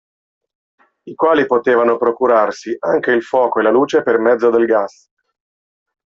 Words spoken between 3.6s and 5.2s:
la luce per mezzo del gas.